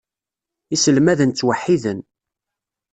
Iselmaden 0.75 1.31
ttwaḥiden. 1.31 1.99